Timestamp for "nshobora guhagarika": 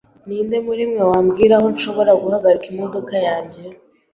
1.75-2.65